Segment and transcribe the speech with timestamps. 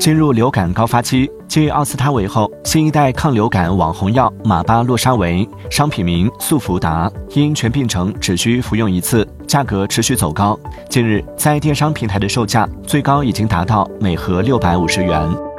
[0.00, 10.58] 进入流感高发期继奥司他韦后新一代抗流感网红药马巴洛沙韦商品名速福达因全病程只需服用一次价格持续走高。
[10.88, 15.49] 近日在电商平台的售价最高已经达到每盒六百五十元。